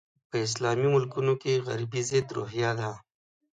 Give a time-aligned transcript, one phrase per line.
[0.29, 2.91] په اسلامي ملکونو کې غربي ضد روحیه ده.